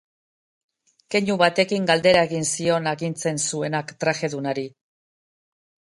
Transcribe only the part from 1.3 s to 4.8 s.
batekin galdera egin zion agintzen zuenak trajedunari.